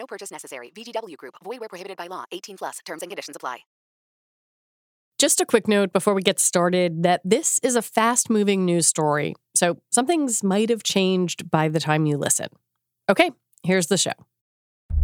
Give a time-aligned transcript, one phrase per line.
[0.00, 0.72] No purchase necessary.
[0.74, 1.34] VGW Group.
[1.44, 2.24] Void where prohibited by law.
[2.32, 2.78] 18 plus.
[2.86, 3.58] Terms and conditions apply.
[5.18, 9.34] Just a quick note before we get started that this is a fast-moving news story,
[9.54, 12.48] so some things might have changed by the time you listen.
[13.06, 13.30] Okay,
[13.62, 14.16] here's the show.
[14.88, 14.96] Hey,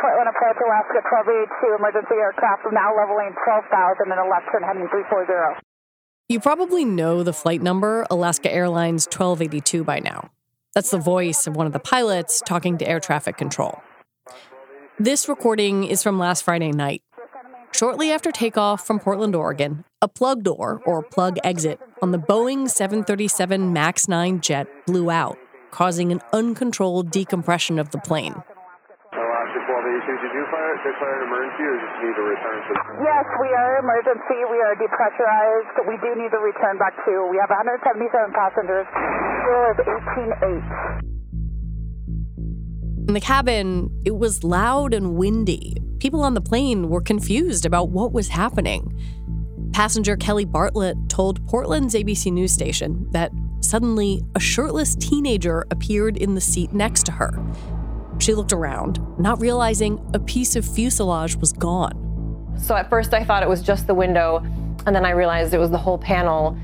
[0.00, 5.60] Portland approach Alaska 1282 emergency aircraft now leveling 12,000 and a left turn heading 340.
[6.30, 10.30] You probably know the flight number Alaska Airlines 1282 by now.
[10.74, 13.80] That's the voice of one of the pilots talking to air traffic control.
[14.98, 17.00] This recording is from last Friday night.
[17.72, 22.68] Shortly after takeoff from Portland, Oregon, a plug door or plug exit on the Boeing
[22.68, 25.38] 737 MAX 9 jet blew out,
[25.70, 28.42] causing an uncontrolled decompression of the plane.
[30.84, 32.76] Alaska 1282, did you fire, declare an emergency or just need to return to?
[33.00, 34.36] Yes, we are emergency.
[34.52, 35.80] We are depressurized.
[35.88, 37.24] We do need to return back to.
[37.30, 38.84] We have 177 passengers.
[38.92, 39.80] Fuel is
[43.00, 43.08] 18.8.
[43.08, 45.76] In the cabin, it was loud and windy.
[46.00, 48.92] People on the plane were confused about what was happening.
[49.72, 56.34] Passenger Kelly Bartlett told Portland's ABC News station that suddenly a shirtless teenager appeared in
[56.34, 57.32] the seat next to her.
[58.18, 62.00] She looked around, not realizing a piece of fuselage was gone.
[62.56, 64.42] So at first I thought it was just the window,
[64.86, 66.56] and then I realized it was the whole panel,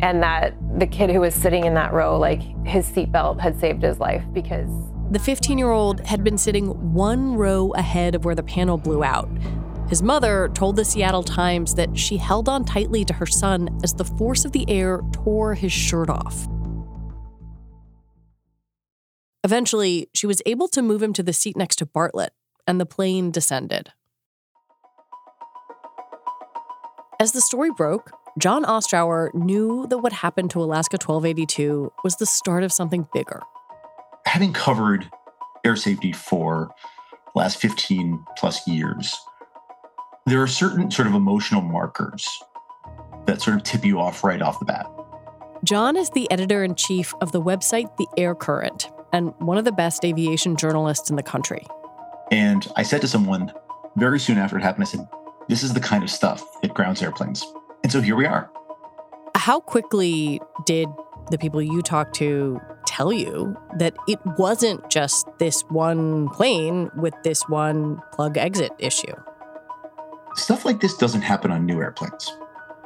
[0.00, 3.82] and that the kid who was sitting in that row, like his seatbelt had saved
[3.82, 4.68] his life because
[5.10, 9.04] The 15 year old had been sitting one row ahead of where the panel blew
[9.04, 9.28] out.
[9.88, 13.92] His mother told the Seattle Times that she held on tightly to her son as
[13.92, 16.48] the force of the air tore his shirt off.
[19.44, 22.32] Eventually, she was able to move him to the seat next to Bartlett,
[22.66, 23.92] and the plane descended.
[27.18, 32.26] As the story broke, Jon Ostrower knew that what happened to Alaska 1282 was the
[32.26, 33.42] start of something bigger.
[34.26, 35.10] having covered
[35.64, 36.70] air safety for
[37.34, 39.14] the last 15 plus years,
[40.26, 42.26] there are certain sort of emotional markers
[43.26, 44.86] that sort of tip you off right off the bat.
[45.64, 49.64] Jon is the editor in chief of the website The Air Current and one of
[49.64, 51.66] the best aviation journalists in the country.
[52.30, 53.52] And I said to someone
[53.96, 55.06] very soon after it happened, I said,
[55.48, 57.44] This is the kind of stuff that grounds airplanes.
[57.82, 58.50] And so here we are.
[59.36, 60.88] How quickly did
[61.30, 67.14] the people you talked to tell you that it wasn't just this one plane with
[67.22, 69.14] this one plug exit issue?
[70.34, 72.36] Stuff like this doesn't happen on new airplanes.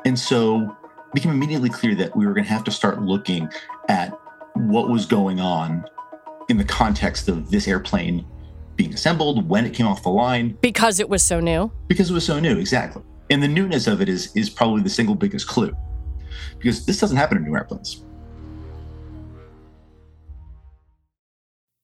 [0.05, 3.49] And so it became immediately clear that we were going to have to start looking
[3.89, 4.11] at
[4.55, 5.85] what was going on
[6.49, 8.25] in the context of this airplane
[8.77, 11.73] being assembled, when it came off the line, Because it was so new.
[11.89, 13.03] because it was so new, exactly.
[13.31, 15.75] And the newness of it is is probably the single biggest clue.
[16.59, 18.03] Because this doesn't happen in new airplanes.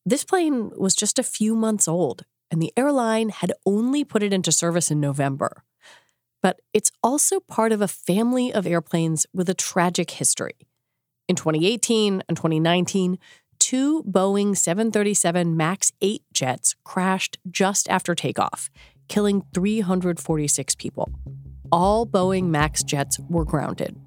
[0.05, 4.33] This plane was just a few months old, and the airline had only put it
[4.33, 5.63] into service in November.
[6.41, 10.55] But it's also part of a family of airplanes with a tragic history.
[11.29, 13.17] In 2018 and 2019,
[13.73, 18.69] two Boeing 737 MAX 8 jets crashed just after takeoff,
[19.07, 21.09] killing 346 people.
[21.71, 23.99] All Boeing MAX jets were grounded.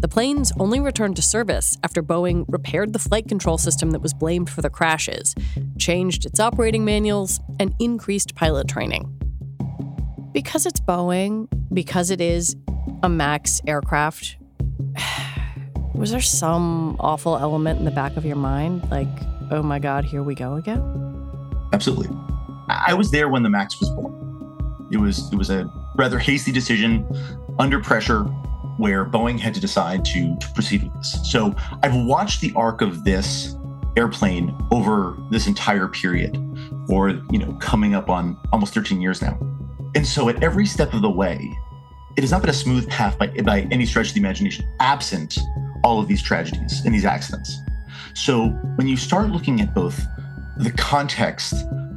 [0.00, 4.14] The planes only returned to service after Boeing repaired the flight control system that was
[4.14, 5.34] blamed for the crashes,
[5.78, 9.14] changed its operating manuals, and increased pilot training.
[10.32, 12.56] Because it's Boeing, because it is
[13.02, 14.38] a MAX aircraft,
[15.94, 18.88] was there some awful element in the back of your mind?
[18.90, 19.08] Like,
[19.50, 20.80] oh my God, here we go again?
[21.72, 22.08] Absolutely.
[22.68, 24.16] I was there when the Max was born.
[24.90, 27.06] It was it was a rather hasty decision
[27.58, 28.24] under pressure
[28.76, 31.30] where Boeing had to decide to, to proceed with this.
[31.30, 33.56] So I've watched the arc of this
[33.96, 36.36] airplane over this entire period,
[36.88, 39.38] or you know, coming up on almost 13 years now.
[39.94, 41.58] And so at every step of the way,
[42.16, 45.38] it has not been a smooth path by, by any stretch of the imagination, absent
[45.82, 47.58] all of these tragedies and these accidents.
[48.14, 50.00] So when you start looking at both
[50.56, 51.54] the context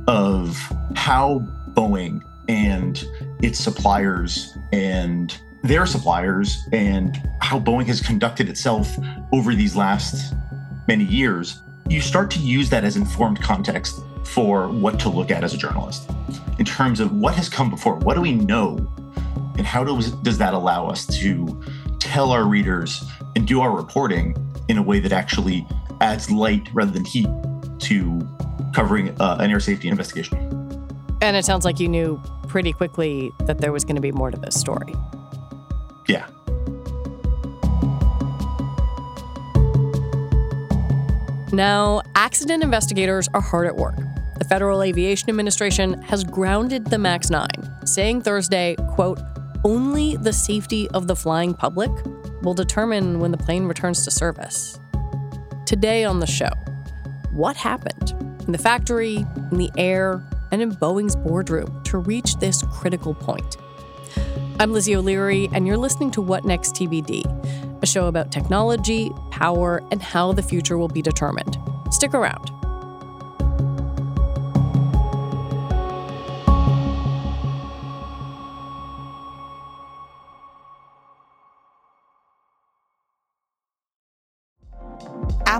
[0.07, 0.57] of
[0.95, 1.39] how
[1.71, 3.03] Boeing and
[3.41, 8.95] its suppliers and their suppliers and how Boeing has conducted itself
[9.31, 10.33] over these last
[10.87, 15.43] many years, you start to use that as informed context for what to look at
[15.43, 16.09] as a journalist
[16.59, 17.95] in terms of what has come before.
[17.95, 18.77] What do we know?
[19.57, 21.61] And how does, that allow us to
[21.99, 23.03] tell our readers
[23.35, 24.35] and do our reporting
[24.67, 25.67] in a way that actually
[26.01, 27.27] adds light rather than heat
[27.79, 28.27] to
[28.73, 30.37] covering uh, an air safety investigation?
[31.21, 34.29] And it sounds like you knew pretty quickly that there was going to be more
[34.29, 34.93] to this story.
[36.07, 36.27] Yeah.
[41.53, 43.95] Now, accident investigators are hard at work.
[44.39, 47.47] The Federal Aviation Administration has grounded the MAX 9,
[47.85, 49.19] saying Thursday, quote,
[49.63, 51.91] only the safety of the flying public
[52.43, 54.79] will determine when the plane returns to service.
[55.65, 56.51] Today on the show,
[57.31, 58.11] what happened
[58.45, 63.57] in the factory, in the air, and in Boeing's boardroom to reach this critical point?
[64.59, 69.81] I'm Lizzie O'Leary, and you're listening to What Next TBD, a show about technology, power,
[69.91, 71.57] and how the future will be determined.
[71.91, 72.62] Stick around.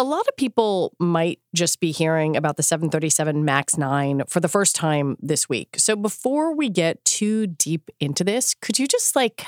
[0.00, 4.48] A lot of people might just be hearing about the 737 MAX 9 for the
[4.48, 5.76] first time this week.
[5.76, 9.44] So before we get too deep into this, could you just like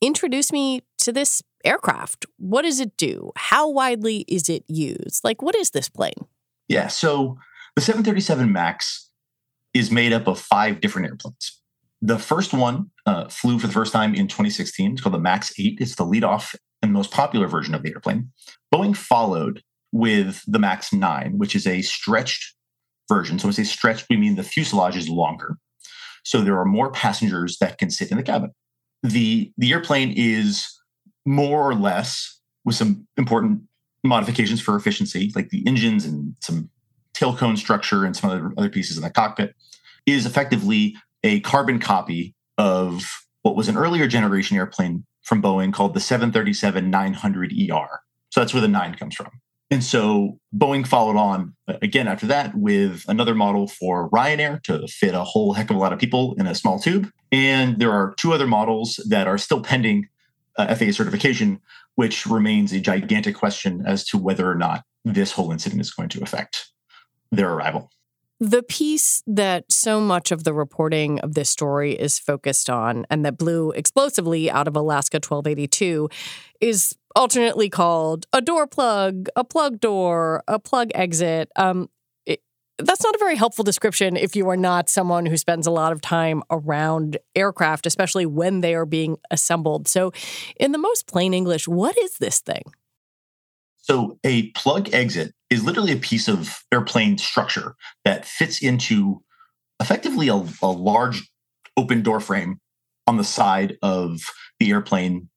[0.00, 2.24] introduce me to this aircraft?
[2.36, 3.32] What does it do?
[3.34, 5.24] How widely is it used?
[5.24, 6.28] Like, what is this plane?
[6.68, 6.86] Yeah.
[6.86, 7.36] So
[7.74, 9.10] the 737 MAX
[9.74, 11.60] is made up of five different airplanes.
[12.00, 14.92] The first one uh, flew for the first time in 2016.
[14.92, 15.78] It's called the MAX 8.
[15.80, 18.30] It's the lead off and most popular version of the airplane.
[18.74, 19.62] Boeing followed
[19.92, 22.54] with the MAX 9, which is a stretched
[23.08, 23.38] version.
[23.38, 25.56] So when we say stretched, we mean the fuselage is longer.
[26.24, 28.52] So there are more passengers that can sit in the cabin.
[29.02, 30.68] The, the airplane is
[31.24, 33.62] more or less, with some important
[34.04, 36.68] modifications for efficiency, like the engines and some
[37.14, 39.54] tail cone structure and some other, other pieces in the cockpit,
[40.06, 43.04] is effectively a carbon copy of
[43.42, 47.88] what was an earlier generation airplane from Boeing called the 737 900ER.
[48.38, 49.30] So that's where the nine comes from.
[49.68, 54.86] And so Boeing followed on uh, again after that with another model for Ryanair to
[54.86, 57.10] fit a whole heck of a lot of people in a small tube.
[57.32, 60.06] And there are two other models that are still pending
[60.56, 61.58] uh, FAA certification,
[61.96, 66.10] which remains a gigantic question as to whether or not this whole incident is going
[66.10, 66.70] to affect
[67.32, 67.90] their arrival.
[68.40, 73.24] The piece that so much of the reporting of this story is focused on and
[73.24, 76.08] that blew explosively out of Alaska 1282
[76.60, 81.50] is alternately called a door plug, a plug door, a plug exit.
[81.56, 81.90] Um,
[82.78, 85.90] that's not a very helpful description if you are not someone who spends a lot
[85.90, 89.88] of time around aircraft, especially when they are being assembled.
[89.88, 90.12] So,
[90.60, 92.62] in the most plain English, what is this thing?
[93.78, 99.22] So, a plug exit is literally a piece of airplane structure that fits into
[99.80, 101.28] effectively a, a large
[101.76, 102.60] open door frame
[103.08, 104.20] on the side of
[104.60, 105.28] the airplane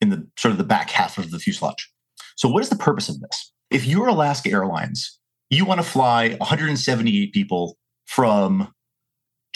[0.00, 1.90] in the sort of the back half of the fuselage.
[2.36, 3.52] So, what is the purpose of this?
[3.70, 5.18] If you're Alaska Airlines,
[5.50, 7.76] you want to fly 178 people
[8.06, 8.72] from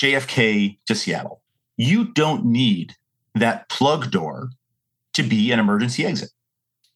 [0.01, 1.43] JFK to Seattle.
[1.77, 2.95] You don't need
[3.35, 4.51] that plug door
[5.15, 6.31] to be an emergency exit.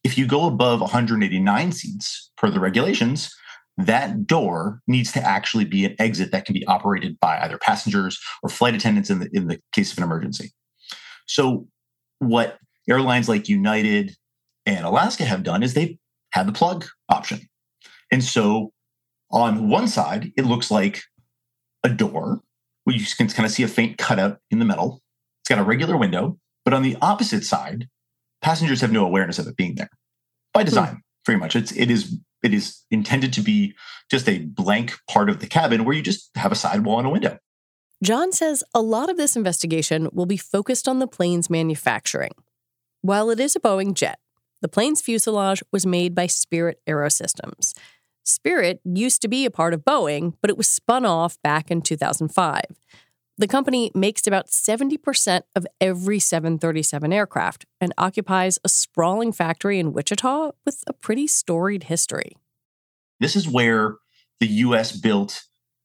[0.03, 3.35] If you go above 189 seats per the regulations,
[3.77, 8.19] that door needs to actually be an exit that can be operated by either passengers
[8.41, 10.51] or flight attendants in the in the case of an emergency.
[11.27, 11.67] So
[12.19, 12.57] what
[12.89, 14.15] airlines like United
[14.65, 15.97] and Alaska have done is they've
[16.31, 17.41] had the plug option.
[18.11, 18.71] And so
[19.31, 21.03] on one side, it looks like
[21.83, 22.41] a door
[22.83, 25.01] where you can kind of see a faint cutout in the metal.
[25.41, 27.87] It's got a regular window, But on the opposite side,
[28.41, 29.89] passengers have no awareness of it being there
[30.53, 30.99] by design, hmm.
[31.25, 31.55] very much.
[31.55, 33.73] It's it is it is intended to be
[34.09, 37.11] just a blank part of the cabin where you just have a sidewall and a
[37.11, 37.37] window.
[38.03, 42.33] Jon says a lot of this investigation will be focused on the plane's manufacturing.
[43.01, 44.19] While it is a Boeing jet,
[44.61, 47.73] the plane's fuselage was made by Spirit Aerosystems.
[48.23, 51.81] Spirit used to be a part of Boeing, but it was spun off back in
[51.81, 52.61] 2005.
[53.39, 59.93] The company makes about 70% of every 737 aircraft and occupies a sprawling factory in
[59.93, 62.35] Wichita with a pretty storied history.
[63.19, 63.97] This is where
[64.39, 65.43] the US built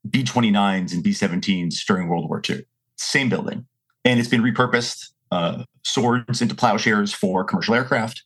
[0.08, 2.64] B 29s and B 17s during World War II.
[2.96, 3.66] Same building.
[4.04, 8.22] And it's been repurposed, uh, swords into plowshares for commercial aircraft,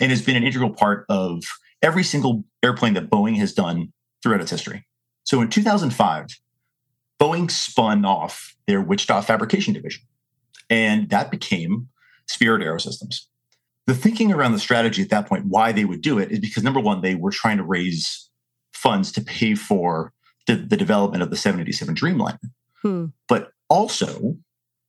[0.00, 1.42] and has been an integral part of
[1.82, 4.86] every single airplane that Boeing has done throughout its history.
[5.24, 6.26] So in 2005,
[7.20, 10.02] Boeing spun off their Wichita fabrication division,
[10.70, 11.88] and that became
[12.26, 13.22] Spirit Aerosystems.
[13.86, 16.62] The thinking around the strategy at that point, why they would do it, is because
[16.62, 18.28] number one, they were trying to raise
[18.72, 20.12] funds to pay for
[20.46, 22.38] the, the development of the 787 Dreamliner.
[22.82, 23.06] Hmm.
[23.28, 24.36] But also,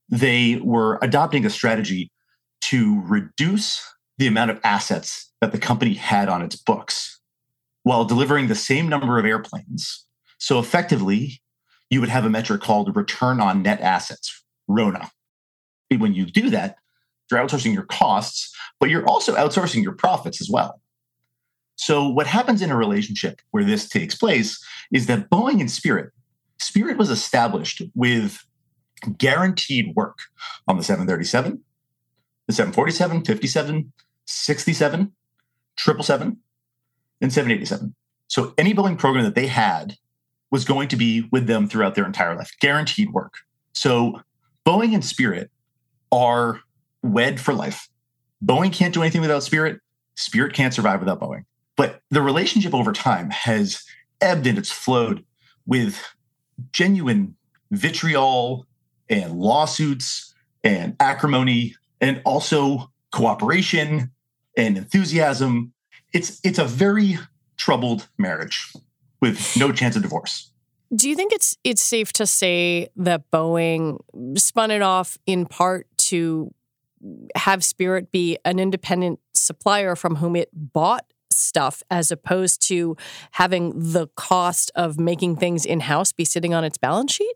[0.10, 2.12] they were adopting a strategy
[2.62, 3.82] to reduce
[4.18, 7.20] the amount of assets that the company had on its books
[7.84, 10.06] while delivering the same number of airplanes.
[10.38, 11.42] So effectively,
[11.90, 15.10] you would have a metric called return on net assets, RONA.
[15.98, 16.76] When you do that,
[17.32, 20.82] you're outsourcing your costs, but you're also outsourcing your profits as well.
[21.76, 24.62] So, what happens in a relationship where this takes place
[24.92, 26.12] is that Boeing and Spirit,
[26.60, 28.44] Spirit was established with
[29.18, 30.20] guaranteed work
[30.68, 31.62] on the 737,
[32.48, 33.94] the 747, 57,
[34.26, 35.12] 67,
[35.78, 36.38] 777,
[37.22, 37.96] and 787.
[38.28, 39.96] So, any Boeing program that they had
[40.52, 43.36] was going to be with them throughout their entire life, guaranteed work.
[43.74, 44.22] So
[44.66, 45.52] Boeing and Spirit
[46.12, 46.62] are
[47.04, 47.88] wed for life.
[48.44, 49.80] Boeing can't do anything without Spirit.
[50.16, 51.46] Spirit can't survive without Boeing.
[51.78, 53.84] But the relationship over time has
[54.22, 55.24] ebbed and it's flowed
[55.66, 56.04] with
[56.72, 57.36] genuine
[57.72, 58.66] vitriol
[59.10, 64.12] and lawsuits and acrimony and also cooperation
[64.58, 65.74] and enthusiasm.
[66.14, 67.18] It's it's a very
[67.58, 68.72] troubled marriage
[69.22, 70.52] with no chance of divorce.
[70.96, 74.00] Do you think it's it's safe to say that Boeing
[74.38, 76.54] spun it off in part to
[77.36, 82.98] have Spirit be an independent supplier from whom it bought stuff as opposed to
[83.32, 87.36] having the cost of making things in-house be sitting on its balance sheet?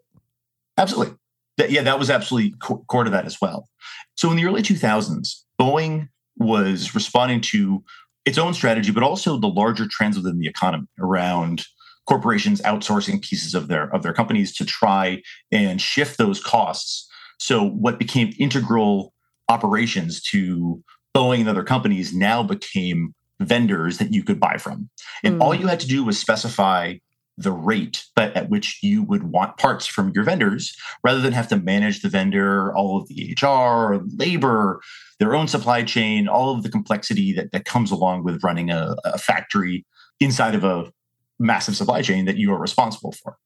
[0.77, 1.15] Absolutely.
[1.57, 3.67] Yeah, that was absolutely core to that as well.
[4.15, 7.83] So in the early 2000s, Boeing was responding to
[8.25, 11.65] its own strategy, but also the larger trends within the economy around
[12.05, 17.07] corporations outsourcing pieces of their of their companies to try and shift those costs.
[17.39, 19.13] So what became integral
[19.49, 20.81] operations to
[21.15, 24.89] Boeing and other companies now became vendors that you could buy from.
[25.23, 25.41] And mm.
[25.41, 26.95] all you had to do was specify
[27.37, 31.47] the rate but at which you would want parts from your vendors rather than have
[31.47, 34.79] to manage the vendor all of the hr labor
[35.19, 38.95] their own supply chain all of the complexity that, that comes along with running a,
[39.03, 39.83] a factory
[40.19, 40.91] inside of a
[41.39, 43.37] massive supply chain that you are responsible for.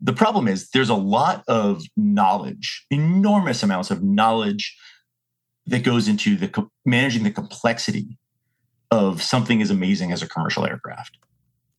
[0.00, 4.76] The problem is there's a lot of knowledge, enormous amounts of knowledge
[5.66, 8.18] that goes into the co- managing the complexity
[8.90, 11.18] of something as amazing as a commercial aircraft.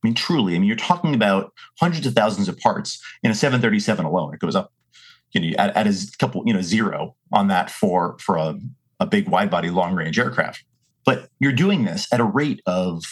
[0.02, 3.34] I mean, truly, I mean, you're talking about hundreds of thousands of parts in a
[3.34, 4.32] 737 alone.
[4.32, 4.72] It goes up,
[5.32, 8.58] you know, at, at a couple, you know, zero on that for for a,
[9.00, 10.64] a big wide body long range aircraft.
[11.04, 13.02] But you're doing this at a rate of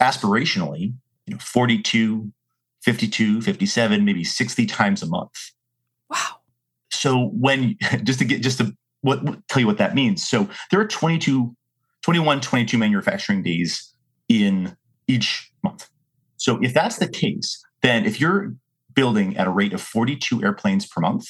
[0.00, 0.92] aspirationally
[1.26, 2.32] you know 42
[2.82, 5.52] 52 57 maybe 60 times a month
[6.10, 6.36] wow
[6.90, 10.80] so when just to get just to what, tell you what that means so there
[10.80, 11.54] are 22
[12.02, 13.92] 21 22 manufacturing days
[14.28, 15.47] in each
[16.38, 18.54] so if that's the case then if you're
[18.94, 21.26] building at a rate of 42 airplanes per month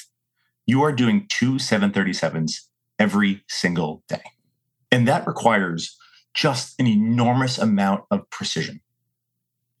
[0.65, 2.53] you are doing two 737s
[2.97, 4.23] every single day
[4.91, 5.97] and that requires
[6.33, 8.81] just an enormous amount of precision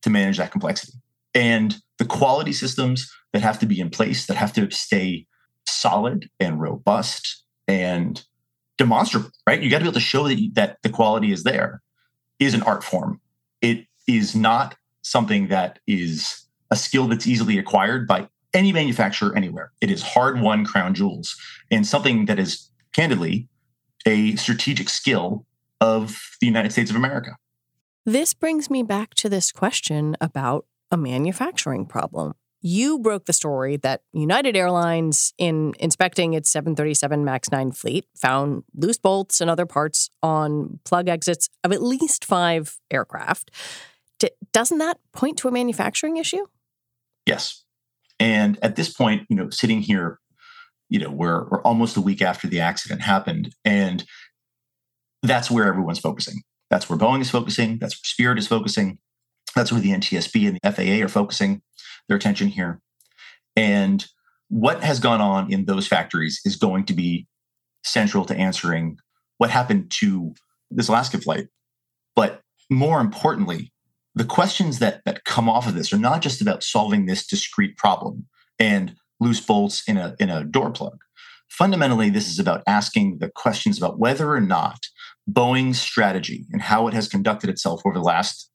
[0.01, 0.93] to manage that complexity.
[1.33, 5.27] And the quality systems that have to be in place, that have to stay
[5.67, 8.23] solid and robust and
[8.77, 9.61] demonstrable, right?
[9.61, 11.81] You got to be able to show that, that the quality is there,
[12.39, 13.19] is an art form.
[13.61, 19.71] It is not something that is a skill that's easily acquired by any manufacturer anywhere.
[19.81, 21.35] It is hard won crown jewels
[21.71, 23.47] and something that is candidly
[24.05, 25.45] a strategic skill
[25.81, 27.37] of the United States of America.
[28.05, 32.33] This brings me back to this question about a manufacturing problem.
[32.61, 38.63] you broke the story that United Airlines, in inspecting its 737 MAX 9 fleet, found
[38.75, 43.51] loose bolts and other parts on plug exits of at least five aircraft.
[44.19, 46.45] D- doesn't that point to a manufacturing issue?
[47.25, 47.63] Yes.
[48.19, 50.19] And at this point, you know, sitting here,
[50.89, 53.53] you know, we're, we're almost a week after the accident happened.
[53.63, 54.03] And
[55.23, 56.41] that's where everyone's focusing.
[56.69, 57.77] That's where Boeing is focusing.
[57.79, 58.99] That's where Spirit is focusing.
[59.55, 61.61] That's where the NTSB and the FAA are focusing
[62.07, 62.81] their attention here.
[63.55, 64.05] And
[64.49, 67.27] what has gone on in those factories is going to be
[67.83, 68.97] central to answering
[69.37, 70.33] what happened to
[70.69, 71.47] this Alaska flight.
[72.15, 73.71] But more importantly,
[74.15, 77.77] the questions that, that come off of this are not just about solving this discrete
[77.77, 80.99] problem and loose bolts in a, in a door plug.
[81.49, 84.87] Fundamentally, this is about asking the questions about whether or not
[85.29, 88.51] Boeing's strategy and how it has conducted itself over the last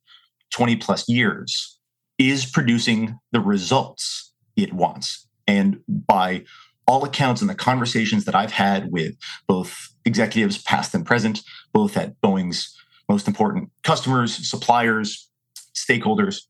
[0.52, 1.78] 20 plus years
[2.18, 5.26] is producing the results it wants.
[5.46, 6.44] And by
[6.87, 9.14] all accounts and the conversations that I've had with
[9.49, 11.42] both executives, past and present,
[11.73, 12.76] both at Boeing's
[13.08, 15.28] most important customers, suppliers,
[15.75, 16.43] stakeholders,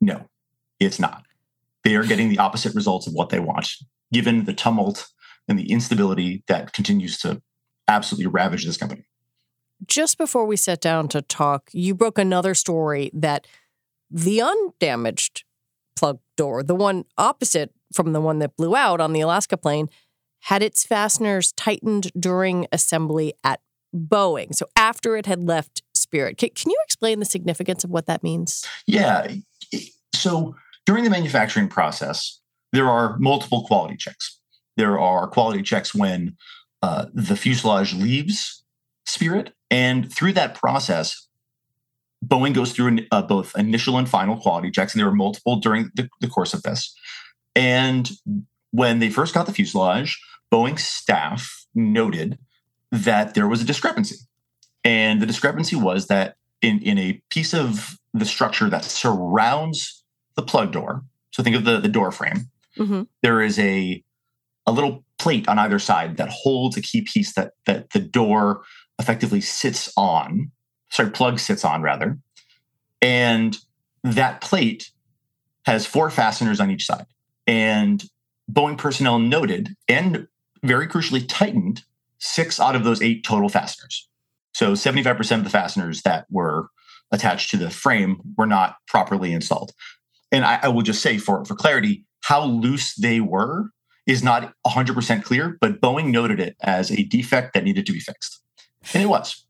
[0.00, 0.26] no,
[0.80, 1.24] it's not.
[1.84, 3.68] They are getting the opposite results of what they want,
[4.12, 5.08] given the tumult
[5.48, 7.42] and the instability that continues to
[7.88, 9.04] absolutely ravage this company.
[9.86, 13.46] Just before we sat down to talk, you broke another story that
[14.10, 15.44] the undamaged
[15.96, 19.88] plug door, the one opposite from the one that blew out on the Alaska plane,
[20.40, 23.60] had its fasteners tightened during assembly at
[23.94, 24.54] Boeing.
[24.54, 26.36] So after it had left Spirit.
[26.36, 28.64] Can, you explain the significance of what that means?
[28.86, 29.26] Yeah.
[30.14, 30.54] So
[30.86, 32.40] during the manufacturing process,
[32.72, 34.38] there are multiple quality checks.
[34.76, 36.36] There are quality checks when
[36.82, 38.62] uh, the fuselage leaves
[39.06, 41.28] Spirit, and through that process,
[42.24, 45.90] Boeing goes through uh, both initial and final quality checks, and there were multiple during
[45.94, 46.94] the, the course of this.
[47.54, 48.10] And
[48.70, 50.18] when they first got the fuselage,
[50.50, 52.38] Boeing staff noted
[52.90, 54.16] that there was a discrepancy.
[54.84, 60.04] And the discrepancy was that in, in a piece of the structure that surrounds
[60.36, 63.02] the plug door, so think of the, the door frame, mm-hmm.
[63.22, 64.02] there is a,
[64.66, 68.62] a little plate on either side that holds a key piece that, that the door
[68.98, 70.50] effectively sits on
[70.94, 72.18] sorry, plug sits on rather.
[73.02, 73.58] And
[74.04, 74.90] that plate
[75.66, 77.06] has four fasteners on each side.
[77.46, 78.04] And
[78.50, 80.28] Boeing personnel noted and
[80.62, 81.82] very crucially tightened
[82.18, 84.08] six out of those eight total fasteners.
[84.54, 86.68] So 75% of the fasteners that were
[87.12, 89.72] attached to the frame were not properly installed.
[90.32, 93.70] And I, I will just say for, for clarity, how loose they were
[94.06, 98.00] is not 100% clear, but Boeing noted it as a defect that needed to be
[98.00, 98.40] fixed.
[98.92, 99.46] And it was.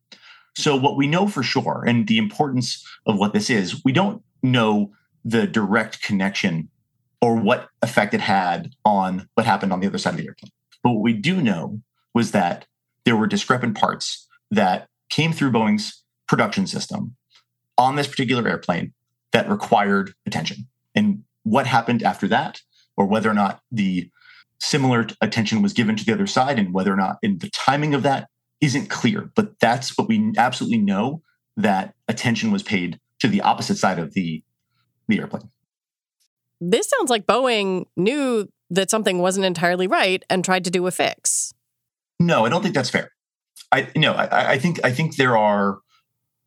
[0.57, 4.23] So, what we know for sure, and the importance of what this is, we don't
[4.43, 4.93] know
[5.25, 6.69] the direct connection
[7.21, 10.53] or what effect it had on what happened on the other side of the airplane.
[10.83, 11.81] But what we do know
[12.15, 12.67] was that
[13.05, 17.15] there were discrepant parts that came through Boeing's production system
[17.79, 18.93] on this particular airplane
[19.31, 20.67] that required attention.
[20.93, 22.63] And what happened after that,
[22.97, 24.11] or whether or not the
[24.59, 27.95] similar attention was given to the other side, and whether or not in the timing
[27.95, 28.29] of that
[28.61, 31.23] isn't clear, but that's what we absolutely know
[31.57, 34.43] that attention was paid to the opposite side of the
[35.07, 35.51] the airplane.
[36.61, 40.91] This sounds like Boeing knew that something wasn't entirely right and tried to do a
[40.91, 41.53] fix.
[42.19, 43.13] No, I don't think that's fair.
[43.75, 45.79] I no, I, I think I think there are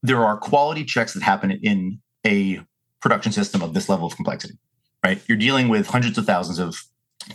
[0.02, 2.62] there are quality checks that happen in a
[3.02, 4.58] production system of this level of complexity.
[5.04, 6.78] Right, you're dealing with hundreds of thousands of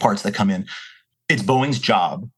[0.00, 0.66] parts that come in.
[1.28, 2.28] It's Boeing's job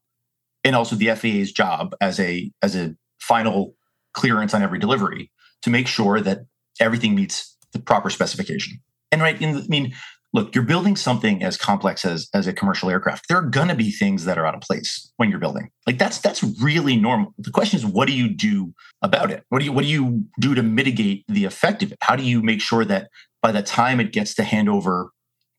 [0.65, 3.77] and also the FAA's job as a as a final
[4.13, 5.31] clearance on every delivery
[5.63, 6.47] to make sure that
[6.81, 8.81] everything meets the proper specification.
[9.13, 9.95] And right, in I mean,
[10.35, 13.29] look, you're building something as complex as as a commercial aircraft.
[13.29, 15.71] There are going to be things that are out of place when you're building.
[15.87, 17.33] Like that's that's really normal.
[17.39, 19.45] The question is, what do you do about it?
[19.49, 21.99] What do you what do you do to mitigate the effect of it?
[22.03, 23.09] How do you make sure that
[23.41, 25.09] by the time it gets to handover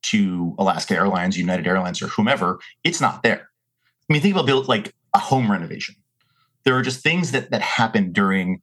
[0.03, 3.49] to Alaska Airlines, United Airlines, or whomever, it's not there?
[4.07, 5.95] I mean, think about build like a home renovation.
[6.65, 8.61] There are just things that that happen during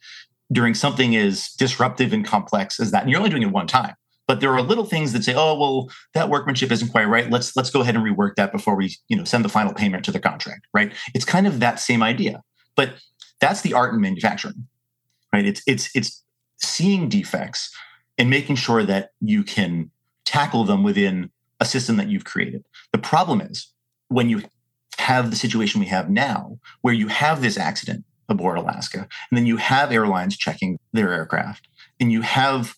[0.52, 3.02] during something as disruptive and complex as that.
[3.02, 3.94] And you're only doing it one time.
[4.28, 7.30] But there are little things that say, oh, well, that workmanship isn't quite right.
[7.30, 10.04] Let's let's go ahead and rework that before we, you know, send the final payment
[10.04, 10.66] to the contract.
[10.72, 10.92] Right.
[11.14, 12.42] It's kind of that same idea.
[12.76, 12.94] But
[13.40, 14.68] that's the art in manufacturing.
[15.32, 15.44] Right.
[15.44, 16.22] It's it's it's
[16.58, 17.74] seeing defects
[18.16, 19.90] and making sure that you can
[20.24, 21.30] tackle them within
[21.60, 22.64] a system that you've created.
[22.92, 23.72] The problem is
[24.08, 24.42] when you
[24.98, 29.46] have the situation we have now, where you have this accident aboard Alaska, and then
[29.46, 31.66] you have airlines checking their aircraft,
[31.98, 32.74] and you have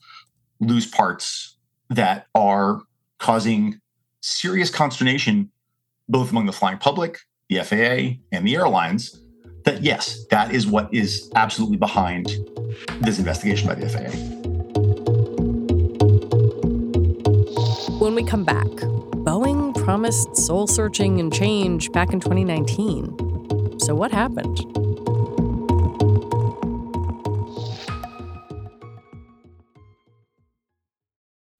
[0.60, 1.56] loose parts
[1.90, 2.82] that are
[3.18, 3.80] causing
[4.20, 5.50] serious consternation
[6.08, 9.20] both among the flying public, the FAA, and the airlines
[9.64, 12.26] that yes, that is what is absolutely behind
[13.00, 14.10] this investigation by the FAA.
[17.98, 18.66] When we come back,
[19.24, 23.80] Boeing promised soul searching and change back in 2019.
[23.80, 24.58] So, what happened?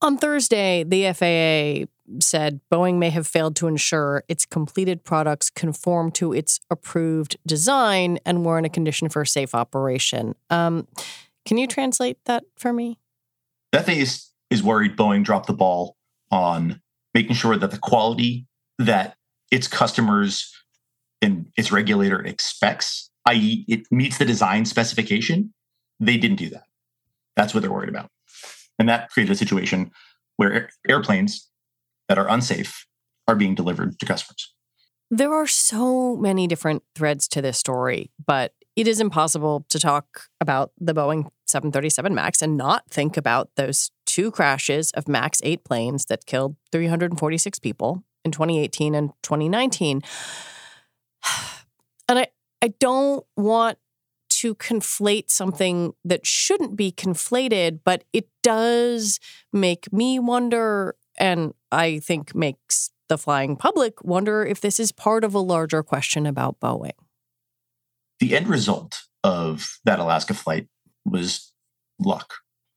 [0.00, 1.86] On Thursday, the FAA
[2.20, 8.18] said Boeing may have failed to ensure its completed products conform to its approved design
[8.24, 10.34] and were in a condition for safe operation.
[10.50, 10.86] Um,
[11.44, 12.98] can you translate that for me?
[13.74, 15.96] FAA is, is worried Boeing dropped the ball
[16.30, 16.80] on
[17.12, 18.46] making sure that the quality
[18.78, 19.16] that
[19.50, 20.54] its customers
[21.20, 25.52] and its regulator expects, i.e., it meets the design specification.
[25.98, 26.64] They didn't do that.
[27.34, 28.10] That's what they're worried about.
[28.78, 29.90] And that created a situation
[30.36, 31.48] where airplanes
[32.08, 32.86] that are unsafe
[33.26, 34.54] are being delivered to customers.
[35.10, 40.28] There are so many different threads to this story, but it is impossible to talk
[40.40, 45.64] about the Boeing 737 MAX and not think about those two crashes of MAX 8
[45.64, 50.02] planes that killed 346 people in 2018 and 2019.
[52.10, 52.28] And I,
[52.62, 53.76] I don't want
[54.38, 59.18] to conflate something that shouldn't be conflated, but it does
[59.52, 65.24] make me wonder, and I think makes the flying public wonder if this is part
[65.24, 66.92] of a larger question about Boeing.
[68.20, 70.68] The end result of that Alaska flight
[71.04, 71.52] was
[71.98, 72.34] luck.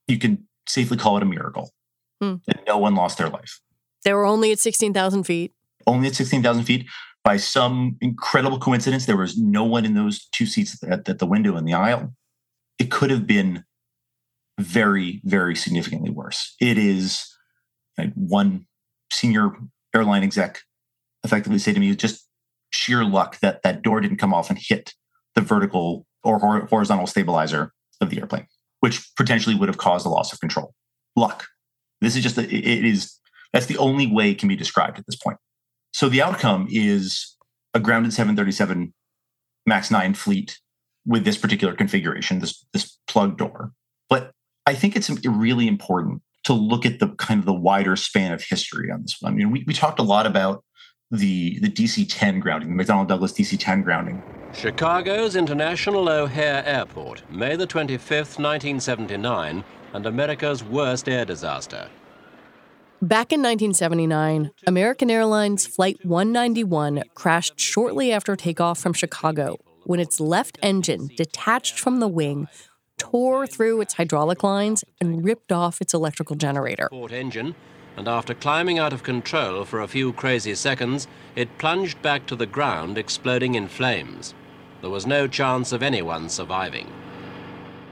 [0.07, 1.69] You can safely call it a miracle.
[2.19, 2.35] Hmm.
[2.47, 3.59] And no one lost their life.
[4.03, 5.53] They were only at 16,000 feet.
[5.85, 6.87] Only at 16,000 feet
[7.23, 11.25] by some incredible coincidence, there was no one in those two seats at, at the
[11.25, 12.13] window in the aisle.
[12.79, 13.63] It could have been
[14.59, 16.55] very, very significantly worse.
[16.59, 17.27] It is
[18.15, 18.65] one
[19.11, 19.51] senior
[19.93, 20.61] airline exec
[21.23, 22.27] effectively say to me, just
[22.71, 24.93] sheer luck that that door didn't come off and hit
[25.35, 28.47] the vertical or horizontal stabilizer of the airplane,
[28.79, 30.73] which potentially would have caused a loss of control.
[31.15, 31.45] Luck.
[31.99, 33.19] This is just, a, it is,
[33.53, 35.37] that's the only way it can be described at this point.
[35.91, 37.35] So the outcome is
[37.73, 38.93] a grounded 737
[39.65, 40.59] MAX 9 fleet
[41.05, 43.71] with this particular configuration, this, this plug door.
[44.09, 44.31] But
[44.65, 48.43] I think it's really important to look at the kind of the wider span of
[48.43, 49.33] history on this one.
[49.33, 50.63] I mean, we, we talked a lot about
[51.11, 54.23] the, the DC 10 grounding, the McDonnell Douglas DC 10 grounding.
[54.53, 61.89] Chicago's International O'Hare Airport, May the 25th, 1979, and America's worst air disaster.
[63.03, 70.19] Back in 1979, American Airlines Flight 191 crashed shortly after takeoff from Chicago when its
[70.19, 72.47] left engine, detached from the wing,
[72.99, 76.89] tore through its hydraulic lines and ripped off its electrical generator.
[77.09, 77.55] Engine,
[77.97, 82.35] and after climbing out of control for a few crazy seconds, it plunged back to
[82.35, 84.35] the ground, exploding in flames.
[84.81, 86.87] There was no chance of anyone surviving.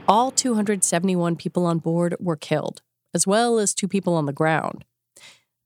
[0.06, 4.84] All 271 people on board were killed, as well as two people on the ground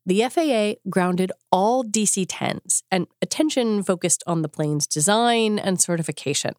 [0.06, 6.54] the FAA grounded all DC 10s, and attention focused on the plane's design and certification.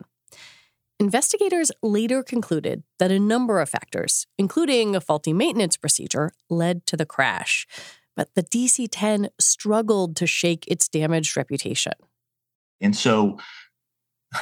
[1.00, 6.96] Investigators later concluded that a number of factors, including a faulty maintenance procedure, led to
[6.96, 7.68] the crash.
[8.16, 11.94] But the DC 10 struggled to shake its damaged reputation.
[12.80, 13.38] And so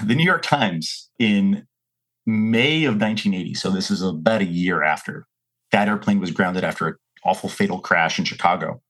[0.06, 1.66] the New York Times in
[2.26, 5.26] May of 1980, so this is about a year after
[5.72, 8.82] that airplane was grounded after an awful fatal crash in Chicago,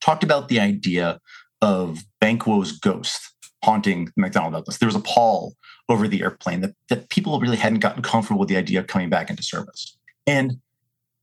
[0.00, 1.20] talked about the idea
[1.62, 3.32] of Banquo's ghost
[3.64, 4.78] haunting McDonnell Douglas.
[4.78, 5.54] There was a pall
[5.88, 9.08] over the airplane that, that people really hadn't gotten comfortable with the idea of coming
[9.08, 9.96] back into service.
[10.26, 10.60] And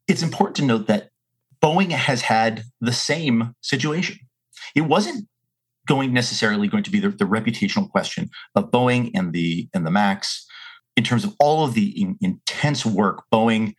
[0.08, 1.10] it's important to note that
[1.62, 4.20] Boeing has had the same situation.
[4.76, 5.28] It wasn't
[5.88, 9.92] going necessarily going to be the, the reputational question of Boeing and the and the
[9.92, 10.46] Max
[10.96, 13.76] in terms of all of the in, intense work Boeing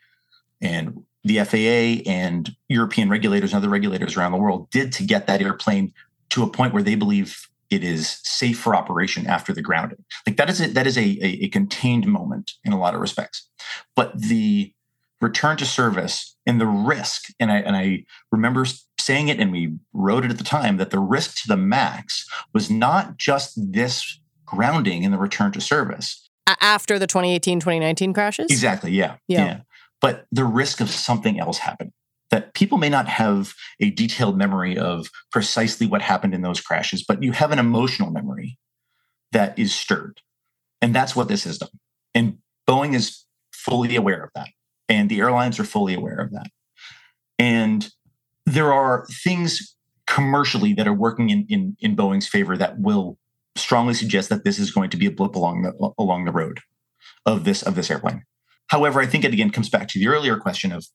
[0.60, 5.26] and the FAA and European regulators and other regulators around the world did to get
[5.26, 5.92] that airplane
[6.30, 10.04] to a point where they believe it is safe for operation after the grounding.
[10.26, 13.00] Like that is a, that is a, a, a contained moment in a lot of
[13.00, 13.48] respects.
[13.96, 14.72] But the
[15.20, 18.66] return to service and the risk, and I and I remember
[19.00, 22.26] saying it and we wrote it at the time that the risk to the max
[22.52, 26.28] was not just this grounding in the return to service.
[26.60, 28.50] After the 2018 2019 crashes?
[28.50, 28.92] Exactly.
[28.92, 29.16] Yeah.
[29.28, 29.44] Yeah.
[29.44, 29.60] yeah.
[30.00, 31.92] But the risk of something else happening
[32.30, 37.04] that people may not have a detailed memory of precisely what happened in those crashes,
[37.04, 38.58] but you have an emotional memory
[39.30, 40.20] that is stirred.
[40.82, 41.70] And that's what this has done.
[42.14, 44.48] And Boeing is fully aware of that.
[44.88, 46.48] And the airlines are fully aware of that.
[47.38, 47.88] And
[48.46, 49.76] there are things
[50.06, 53.16] commercially that are working in, in, in Boeing's favor that will
[53.56, 56.60] strongly suggest that this is going to be a blip along the along the road
[57.24, 58.24] of this of this airplane.
[58.68, 60.86] However, I think it again comes back to the earlier question of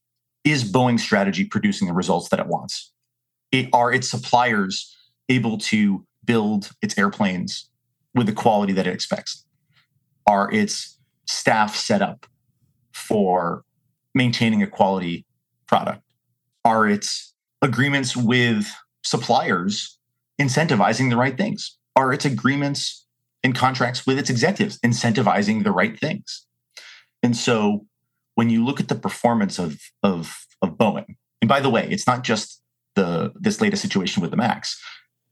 [0.43, 2.91] is Boeing's strategy producing the results that it wants?
[3.51, 4.95] It, are its suppliers
[5.27, 7.69] able to build its airplanes
[8.15, 9.45] with the quality that it expects?
[10.27, 12.25] Are its staff set up
[12.93, 13.63] for
[14.13, 15.25] maintaining a quality
[15.67, 16.01] product?
[16.65, 18.67] Are its agreements with
[19.03, 19.97] suppliers
[20.39, 21.77] incentivizing the right things?
[21.95, 23.05] Are its agreements
[23.43, 26.45] and contracts with its executives incentivizing the right things?
[27.21, 27.86] And so
[28.36, 32.08] when you look at the performance of, of, of Boeing, and by the way, it's
[32.08, 32.62] not just
[32.95, 34.82] the this latest situation with the Max.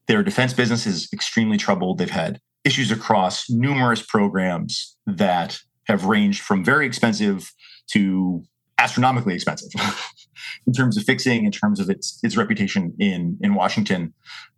[0.08, 1.97] Their defense business is extremely troubled.
[1.97, 7.52] They've had issues across numerous programs that have ranged from very expensive
[7.91, 8.43] to
[8.78, 9.71] astronomically expensive
[10.67, 14.13] in terms of fixing, in terms of its its reputation in in Washington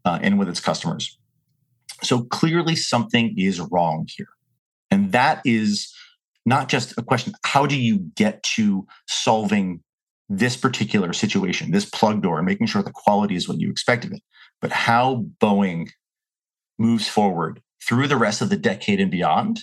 [0.05, 1.17] uh, and with its customers.
[2.03, 4.29] So clearly, something is wrong here,
[4.91, 5.93] and that is
[6.45, 7.33] not just a question.
[7.43, 9.81] How do you get to solving
[10.29, 14.11] this particular situation, this plug door, making sure the quality is what you expect of
[14.11, 14.21] it,
[14.61, 15.89] but how Boeing
[16.77, 19.59] moves forward through the rest of the decade and beyond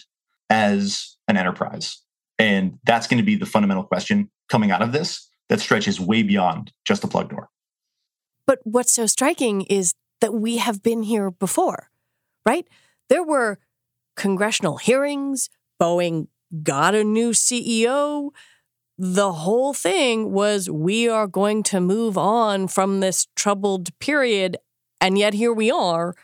[0.51, 2.03] as an enterprise.
[2.39, 6.23] And that's going to be the fundamental question coming out of this that stretches way
[6.23, 7.49] beyond just the plug door.
[8.47, 11.91] But what's so striking is that we have been here before,
[12.45, 12.67] right?
[13.09, 13.59] There were
[14.17, 15.49] congressional hearings,
[15.81, 16.29] Boeing
[16.62, 18.30] got a new CEO.
[18.98, 24.56] The whole thing was we are going to move on from this troubled period.
[25.00, 26.14] And yet here we are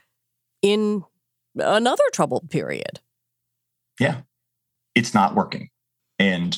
[0.62, 1.04] in
[1.56, 3.00] another troubled period.
[4.00, 4.22] Yeah,
[4.94, 5.68] it's not working.
[6.18, 6.56] And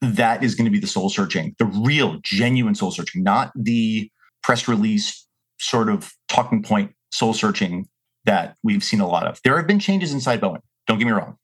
[0.00, 4.10] that is going to be the soul searching, the real, genuine soul searching, not the
[4.42, 5.26] press release
[5.58, 7.88] sort of talking point soul searching
[8.24, 9.40] that we've seen a lot of.
[9.42, 10.60] There have been changes inside Boeing.
[10.86, 11.36] Don't get me wrong.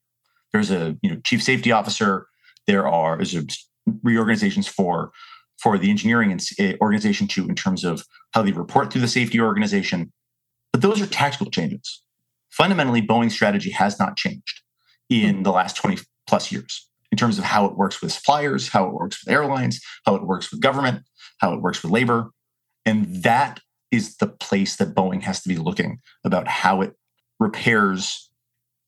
[0.53, 2.27] There's a you know chief safety officer.
[2.67, 3.67] There are there's
[4.03, 5.11] reorganizations for
[5.57, 9.39] for the engineering eh, organization too in terms of how they report through the safety
[9.39, 10.11] organization.
[10.71, 12.01] But those are tactical changes.
[12.51, 14.61] Fundamentally, Boeing's strategy has not changed
[15.09, 18.87] in the last 20 plus years in terms of how it works with suppliers, how
[18.87, 21.03] it works with airlines, how it works with government,
[21.39, 22.31] how it works with labor.
[22.85, 23.59] And that
[23.91, 26.93] is the place that Boeing has to be looking about how it
[27.39, 28.29] repairs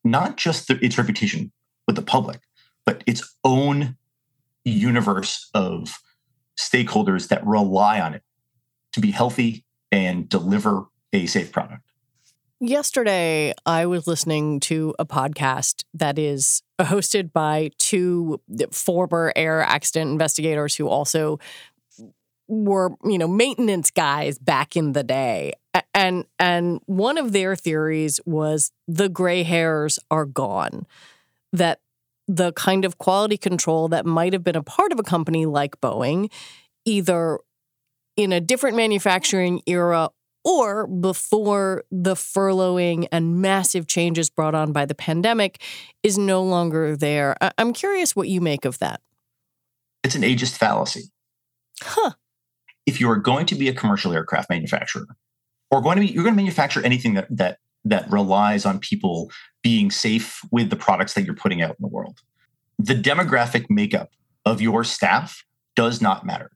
[0.05, 1.51] not just the, its reputation
[1.87, 2.39] with the public,
[2.85, 3.97] but its own
[4.63, 5.99] universe of
[6.57, 8.23] stakeholders that rely on it
[8.93, 11.81] to be healthy and deliver a safe product.
[12.61, 18.39] Yesterday, I was listening to a podcast that is hosted by two
[18.71, 21.37] former air accident investigators who also
[22.47, 25.53] were, you know, maintenance guys back in the day.
[25.93, 30.85] And and one of their theories was the gray hairs are gone.
[31.51, 31.79] That
[32.27, 35.79] the kind of quality control that might have been a part of a company like
[35.79, 36.31] Boeing,
[36.85, 37.39] either
[38.17, 40.09] in a different manufacturing era
[40.43, 45.61] or before the furloughing and massive changes brought on by the pandemic
[46.03, 47.35] is no longer there.
[47.41, 49.01] I- am curious what you make of that.
[50.03, 51.11] It's an ageist fallacy.
[51.81, 52.11] Huh.
[52.85, 55.07] If you are going to be a commercial aircraft manufacturer,
[55.71, 59.31] or going to be, you're going to manufacture anything that that that relies on people
[59.61, 62.19] being safe with the products that you're putting out in the world.
[62.79, 64.09] The demographic makeup
[64.43, 66.51] of your staff does not matter.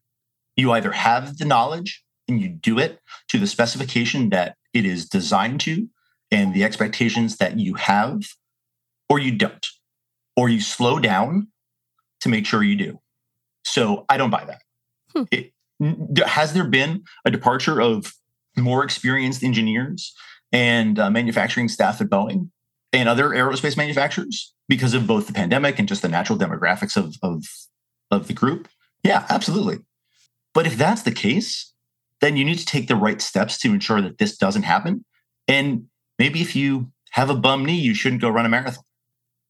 [0.55, 5.07] You either have the knowledge and you do it to the specification that it is
[5.07, 5.87] designed to
[6.31, 8.21] and the expectations that you have,
[9.09, 9.67] or you don't,
[10.35, 11.47] or you slow down
[12.21, 12.99] to make sure you do.
[13.63, 14.61] So I don't buy that.
[15.13, 15.23] Hmm.
[15.31, 15.53] It,
[16.25, 18.13] has there been a departure of
[18.57, 20.13] more experienced engineers
[20.51, 22.49] and uh, manufacturing staff at Boeing
[22.91, 27.15] and other aerospace manufacturers because of both the pandemic and just the natural demographics of,
[27.21, 27.45] of,
[28.11, 28.67] of the group?
[29.03, 29.79] Yeah, absolutely.
[30.53, 31.73] But if that's the case,
[32.21, 35.05] then you need to take the right steps to ensure that this doesn't happen.
[35.47, 35.85] And
[36.17, 38.83] maybe if you have a bum knee, you shouldn't go run a marathon.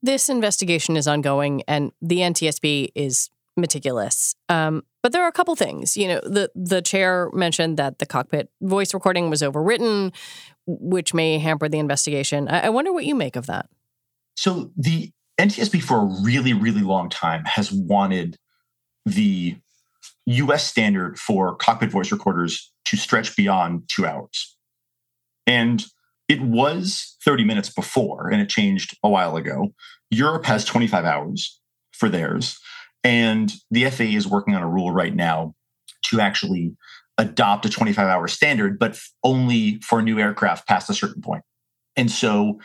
[0.01, 3.29] This investigation is ongoing, and the NTSB is
[3.61, 4.35] meticulous.
[4.47, 5.95] Um, but there are a couple things.
[5.95, 10.13] You know, the the chair mentioned that the cockpit voice recording was overwritten,
[10.65, 12.47] which may hamper the investigation.
[12.47, 13.67] I, I wonder what you make of that.
[14.35, 18.37] So the NTSB for a really, really long time has wanted
[19.05, 19.57] the
[20.25, 24.57] US standard for cockpit voice recorders to stretch beyond two hours.
[25.47, 25.83] And
[26.27, 29.69] it was 30 minutes before, and it changed a while ago.
[30.11, 31.59] Europe has 25 hours
[31.91, 32.59] for theirs.
[33.03, 35.55] And the FAA is working on a rule right now
[36.03, 36.75] to actually
[37.17, 41.43] adopt a 25 hour standard, but only for new aircraft past a certain point.
[41.95, 42.59] And so,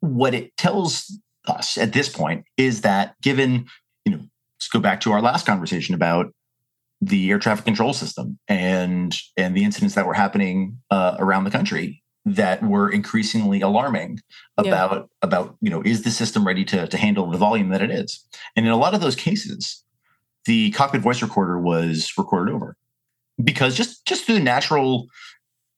[0.00, 3.66] what it tells us at this point is that given,
[4.04, 6.32] you know, let's go back to our last conversation about
[7.00, 11.50] the air traffic control system and and the incidents that were happening uh, around the
[11.50, 14.20] country that were increasingly alarming
[14.56, 15.02] about yeah.
[15.22, 18.24] about you know is the system ready to to handle the volume that it is?
[18.56, 19.82] And in a lot of those cases
[20.46, 22.76] the cockpit voice recorder was recorded over
[23.42, 25.06] because just just through the natural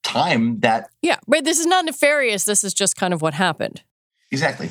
[0.02, 2.44] time that yeah right this is not nefarious.
[2.44, 3.82] This is just kind of what happened.
[4.30, 4.70] Exactly.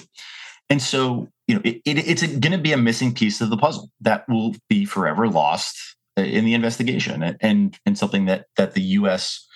[0.69, 3.57] And so you know it, it, it's going to be a missing piece of the
[3.57, 5.77] puzzle that will be forever lost
[6.17, 9.47] uh, in the investigation and and something that that the us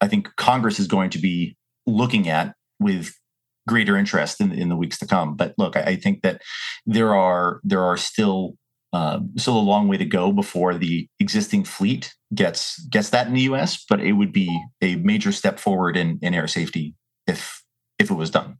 [0.00, 1.56] I think Congress is going to be
[1.86, 3.14] looking at with
[3.66, 5.36] greater interest in, in the weeks to come.
[5.36, 6.40] But look, I, I think that
[6.84, 8.56] there are there are still
[8.92, 13.34] uh, still a long way to go before the existing fleet gets gets that in
[13.34, 13.84] the U.S.
[13.88, 14.48] But it would be
[14.80, 16.94] a major step forward in, in air safety
[17.26, 17.62] if
[17.98, 18.58] if it was done.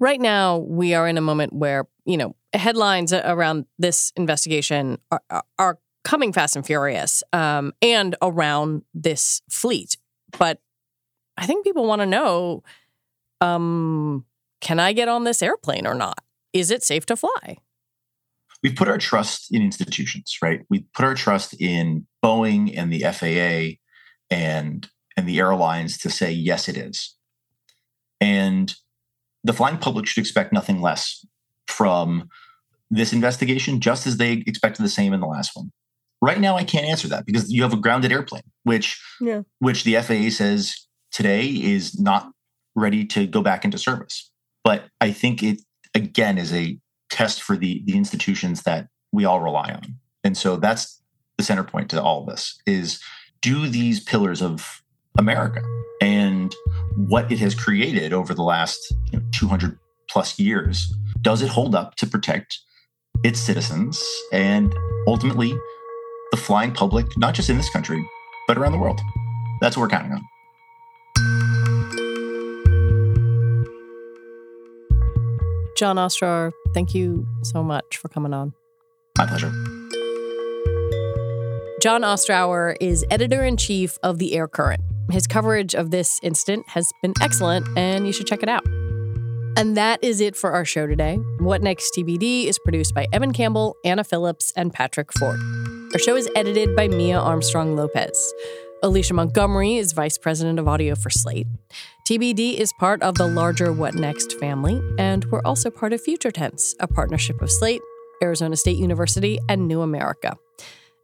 [0.00, 5.42] Right now, we are in a moment where you know headlines around this investigation are,
[5.58, 9.96] are coming fast and furious, um, and around this fleet.
[10.38, 10.60] But
[11.36, 12.62] I think people want to know
[13.40, 14.24] um,
[14.60, 16.20] can I get on this airplane or not?
[16.52, 17.58] Is it safe to fly?
[18.62, 20.62] We've put our trust in institutions, right?
[20.70, 23.78] We put our trust in Boeing and the FAA
[24.34, 27.14] and and the airlines to say yes, it is.
[28.20, 28.74] And
[29.44, 31.24] the flying public should expect nothing less
[31.68, 32.28] from
[32.90, 35.70] this investigation, just as they expected the same in the last one.
[36.22, 39.42] Right now, I can't answer that because you have a grounded airplane, which yeah.
[39.58, 40.83] which the FAA says
[41.14, 42.30] today is not
[42.74, 44.30] ready to go back into service.
[44.62, 45.62] But I think it
[45.94, 49.96] again is a test for the the institutions that we all rely on.
[50.24, 51.00] And so that's
[51.38, 53.00] the center point to all of this is
[53.40, 54.82] do these pillars of
[55.18, 55.62] America
[56.00, 56.54] and
[56.96, 58.78] what it has created over the last
[59.12, 59.78] you know, 200
[60.10, 62.58] plus years, does it hold up to protect
[63.22, 64.74] its citizens and
[65.06, 65.54] ultimately
[66.30, 68.04] the flying public, not just in this country,
[68.48, 69.00] but around the world?
[69.60, 70.22] That's what we're counting on.
[75.76, 78.54] Jon Ostrower, thank you so much for coming on.
[79.18, 79.50] My pleasure.
[81.82, 84.82] Jon Ostrower is editor in chief of The Air Current.
[85.10, 88.64] His coverage of this incident has been excellent, and you should check it out.
[89.56, 91.16] And that is it for our show today.
[91.38, 95.38] What Next TBD is produced by Evan Campbell, Anna Phillips, and Patrick Ford.
[95.92, 98.32] Our show is edited by Mia Armstrong Lopez.
[98.82, 101.46] Alicia Montgomery is Vice President of Audio for Slate.
[102.06, 106.30] TBD is part of the larger What Next family, and we're also part of Future
[106.30, 107.80] Tense, a partnership of Slate,
[108.22, 110.36] Arizona State University, and New America.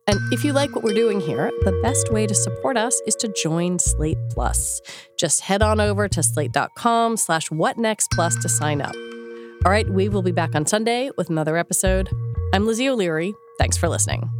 [0.07, 3.15] And if you like what we're doing here, the best way to support us is
[3.17, 4.83] to join Slate Plus.
[5.19, 8.95] Just head on over to slate.com slash whatnextplus to sign up.
[9.65, 12.11] All right, we will be back on Sunday with another episode.
[12.53, 13.33] I'm Lizzie O'Leary.
[13.59, 14.40] Thanks for listening.